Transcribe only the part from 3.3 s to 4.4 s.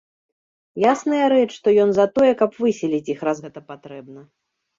гэта патрэбна.